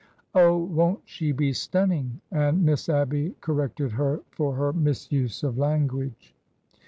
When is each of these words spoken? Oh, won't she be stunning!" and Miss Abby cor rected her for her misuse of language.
Oh, 0.33 0.57
won't 0.57 1.01
she 1.05 1.31
be 1.31 1.53
stunning!" 1.53 2.21
and 2.31 2.65
Miss 2.65 2.89
Abby 2.89 3.35
cor 3.39 3.53
rected 3.53 3.91
her 3.91 4.21
for 4.31 4.55
her 4.55 4.73
misuse 4.73 5.43
of 5.43 5.59
language. 5.59 6.33